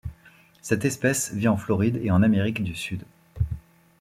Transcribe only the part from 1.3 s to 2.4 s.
vit en Floride et en